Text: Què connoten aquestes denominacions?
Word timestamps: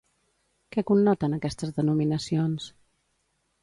Què 0.75 0.85
connoten 0.91 1.37
aquestes 1.39 1.77
denominacions? 1.79 2.71